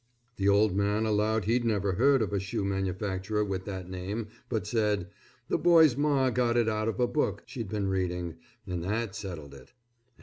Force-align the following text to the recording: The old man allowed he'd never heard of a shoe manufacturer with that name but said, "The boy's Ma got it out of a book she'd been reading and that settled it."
The 0.37 0.49
old 0.49 0.75
man 0.75 1.05
allowed 1.05 1.45
he'd 1.45 1.63
never 1.63 1.91
heard 1.93 2.23
of 2.23 2.33
a 2.33 2.39
shoe 2.39 2.65
manufacturer 2.65 3.45
with 3.45 3.65
that 3.65 3.87
name 3.87 4.29
but 4.49 4.65
said, 4.65 5.11
"The 5.47 5.59
boy's 5.59 5.95
Ma 5.95 6.31
got 6.31 6.57
it 6.57 6.67
out 6.67 6.87
of 6.87 6.99
a 6.99 7.05
book 7.05 7.43
she'd 7.45 7.69
been 7.69 7.87
reading 7.87 8.37
and 8.65 8.83
that 8.83 9.13
settled 9.15 9.53
it." 9.53 9.73